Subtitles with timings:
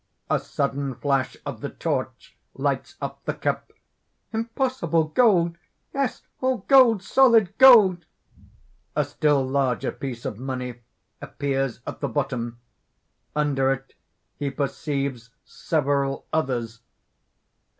[0.31, 3.71] (A sudden flash of the torch lights up the cup.)
[4.33, 5.03] "Impossible!
[5.03, 5.59] gold?
[5.93, 8.05] Yes, all gold, solid gold!"
[8.97, 10.81] (_A still larger piece of money
[11.21, 12.59] appears at the bottom.
[13.35, 13.93] Under it
[14.37, 16.79] he perceives several others.